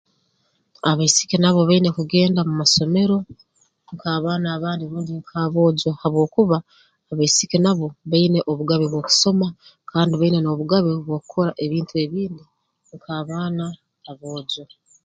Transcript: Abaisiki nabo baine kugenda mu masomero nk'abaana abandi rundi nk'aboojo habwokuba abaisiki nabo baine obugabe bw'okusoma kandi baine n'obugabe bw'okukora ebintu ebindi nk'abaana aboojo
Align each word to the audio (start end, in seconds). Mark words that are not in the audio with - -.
Abaisiki 0.89 1.37
nabo 1.39 1.59
baine 1.69 1.89
kugenda 1.97 2.39
mu 2.47 2.53
masomero 2.61 3.17
nk'abaana 3.93 4.47
abandi 4.57 4.83
rundi 4.91 5.11
nk'aboojo 5.21 5.89
habwokuba 6.01 6.57
abaisiki 7.11 7.57
nabo 7.65 7.87
baine 8.09 8.39
obugabe 8.51 8.85
bw'okusoma 8.91 9.47
kandi 9.91 10.13
baine 10.15 10.39
n'obugabe 10.41 10.91
bw'okukora 11.05 11.51
ebintu 11.65 11.93
ebindi 12.05 12.43
nk'abaana 12.95 13.65
aboojo 14.09 14.63